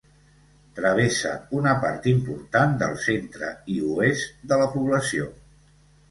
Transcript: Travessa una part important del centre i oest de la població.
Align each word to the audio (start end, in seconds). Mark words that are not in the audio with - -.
Travessa 0.77 1.33
una 1.57 1.73
part 1.83 2.07
important 2.11 2.73
del 2.83 2.95
centre 3.03 3.49
i 3.75 3.75
oest 3.97 4.31
de 4.53 4.59
la 4.63 4.67
població. 4.77 5.29